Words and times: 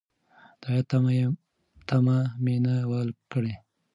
د 0.61 0.63
عاید 0.69 0.85
تمه 1.89 2.17
مې 2.43 2.55
نه 2.65 2.75
وه 2.89 3.01
کړې. 3.31 3.53